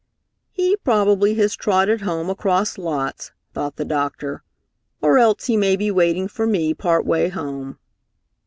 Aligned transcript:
"He 0.49 0.75
probably 0.77 1.35
has 1.35 1.55
trotted 1.55 2.01
home 2.01 2.27
across 2.27 2.79
lots," 2.79 3.33
thought 3.53 3.75
the 3.75 3.85
doctor, 3.85 4.41
"or 4.99 5.19
else 5.19 5.45
he 5.45 5.55
may 5.55 5.75
be 5.75 5.91
waiting 5.91 6.27
for 6.27 6.47
me 6.47 6.73
part 6.73 7.05
way 7.05 7.29
home." 7.29 7.77